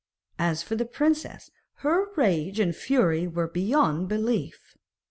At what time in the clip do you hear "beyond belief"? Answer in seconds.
3.47-4.75